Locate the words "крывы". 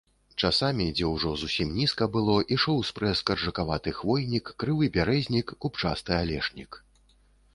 4.63-4.85